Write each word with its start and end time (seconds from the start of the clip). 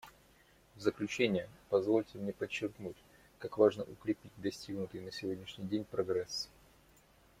В 0.75 0.81
заключение 0.81 1.47
позвольте 1.69 2.17
мне 2.17 2.33
подчеркнуть, 2.33 2.95
как 3.37 3.59
важно 3.59 3.83
укрепить 3.83 4.31
достигнутый 4.37 4.99
на 4.99 5.11
сегодняшний 5.11 5.65
день 5.65 5.85
прогресс. 5.85 6.49